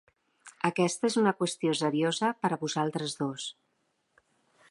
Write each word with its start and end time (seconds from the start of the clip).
Aquesta 0.69 1.09
és 1.09 1.17
una 1.23 1.33
qüestió 1.41 1.75
seriosa 1.81 2.31
per 2.45 2.53
a 2.55 2.59
vosaltres 2.65 3.15
dos. 3.23 3.49